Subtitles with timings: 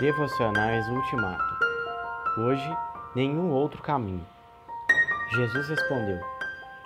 [0.00, 1.54] Devocionais Ultimato.
[2.36, 2.68] Hoje,
[3.14, 4.26] nenhum outro caminho.
[5.36, 6.18] Jesus respondeu: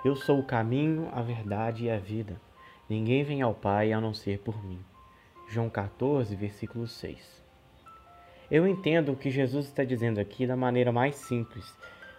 [0.05, 2.39] Eu sou o caminho, a verdade e a vida.
[2.87, 4.79] Ninguém vem ao Pai a não ser por mim.
[5.47, 7.43] João 14, versículo 6.
[8.51, 11.75] Eu entendo o que Jesus está dizendo aqui da maneira mais simples,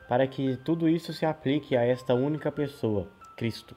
[0.08, 3.76] para que tudo isso se aplique a esta única pessoa, Cristo.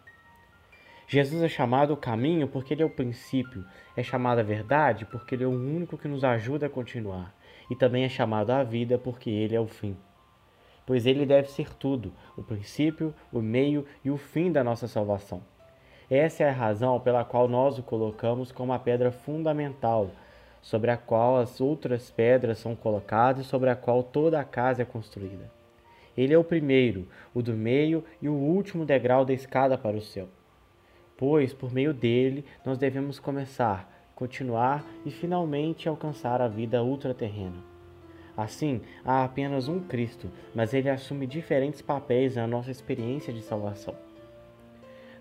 [1.07, 3.65] Jesus é chamado o caminho porque ele é o princípio,
[3.95, 7.35] é chamado a verdade porque ele é o único que nos ajuda a continuar,
[7.69, 9.97] e também é chamado a vida porque ele é o fim.
[10.85, 15.41] Pois ele deve ser tudo, o princípio, o meio e o fim da nossa salvação.
[16.09, 20.09] Essa é a razão pela qual nós o colocamos como a pedra fundamental,
[20.61, 24.81] sobre a qual as outras pedras são colocadas e sobre a qual toda a casa
[24.81, 25.51] é construída.
[26.15, 30.01] Ele é o primeiro, o do meio e o último degrau da escada para o
[30.01, 30.29] céu
[31.17, 37.73] pois por meio dele nós devemos começar, continuar e finalmente alcançar a vida ultraterrena.
[38.35, 43.95] Assim, há apenas um Cristo, mas ele assume diferentes papéis na nossa experiência de salvação.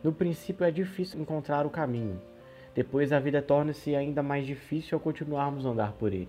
[0.02, 2.20] No princípio é difícil encontrar o caminho,
[2.74, 6.28] depois a vida torna-se ainda mais difícil ao continuarmos a andar por ele.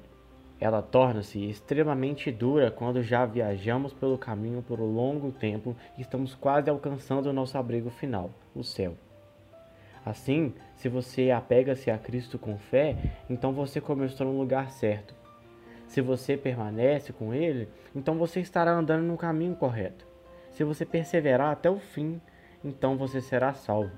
[0.60, 6.36] Ela torna-se extremamente dura quando já viajamos pelo caminho por um longo tempo e estamos
[6.36, 8.96] quase alcançando o nosso abrigo final, o céu.
[10.06, 12.96] Assim, se você apega-se a Cristo com fé,
[13.30, 15.16] então você começou no lugar certo.
[15.88, 20.06] Se você permanece com Ele, então você estará andando no caminho correto.
[20.52, 22.20] Se você perseverar até o fim,
[22.64, 23.92] então você será salvo.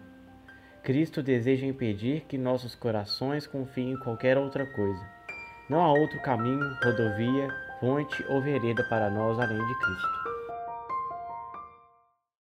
[0.84, 5.04] Cristo deseja impedir que nossos corações confiem em qualquer outra coisa.
[5.68, 7.48] Não há outro caminho, rodovia,
[7.82, 10.35] ponte ou vereda para nós além de Cristo.